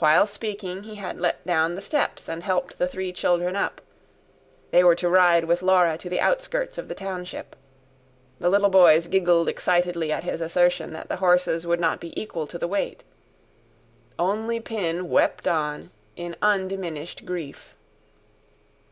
[0.00, 3.80] While speaking he had let down the steps and helped the three children up
[4.72, 7.54] they were to ride with Laura to the outskirts of the township.
[8.40, 12.48] The little boys giggled excitedly at his assertion that the horses would not be equal
[12.48, 13.04] to the weight.
[14.18, 17.76] Only Pin wept on, in undiminished grief.